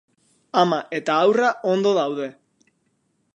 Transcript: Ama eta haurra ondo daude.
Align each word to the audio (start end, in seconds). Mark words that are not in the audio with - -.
Ama 0.61 0.79
eta 0.99 1.17
haurra 1.25 1.51
ondo 1.73 1.93
daude. 1.99 2.31